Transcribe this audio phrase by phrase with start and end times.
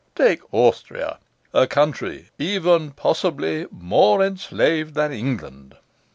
[0.15, 1.19] Take Austria,
[1.53, 5.75] a country even possibly more enslaved than England.